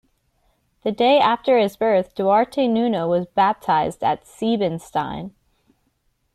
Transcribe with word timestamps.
The 0.83 0.91
day 0.91 1.19
after 1.19 1.59
his 1.59 1.77
birth, 1.77 2.15
Duarte 2.15 2.67
Nuno 2.67 3.07
was 3.07 3.27
baptised 3.27 4.03
at 4.03 4.25
Seebenstein. 4.25 5.33